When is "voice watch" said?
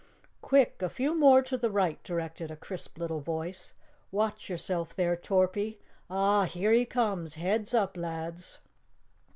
3.19-4.49